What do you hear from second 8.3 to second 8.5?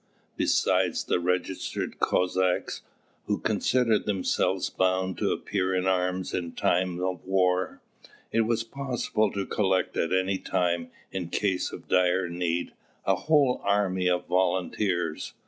it